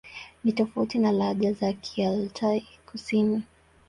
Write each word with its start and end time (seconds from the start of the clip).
Ni 0.43 0.51
tofauti 0.51 0.99
na 0.99 1.11
lahaja 1.11 1.53
za 1.53 1.73
Kialtai-Kusini. 1.73 3.41